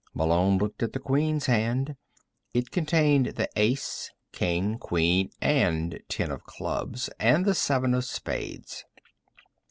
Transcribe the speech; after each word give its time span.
Malone 0.15 0.57
looked 0.57 0.81
at 0.81 0.93
the 0.93 0.99
Queen's 0.99 1.45
hand. 1.45 1.95
It 2.55 2.71
contained 2.71 3.35
the 3.35 3.47
Ace, 3.55 4.09
King, 4.31 4.79
Queen 4.79 5.29
and 5.39 6.01
ten 6.09 6.31
of 6.31 6.43
clubs 6.43 7.07
and 7.19 7.45
the 7.45 7.53
seven 7.53 7.93
of 7.93 8.03
spades. 8.03 8.83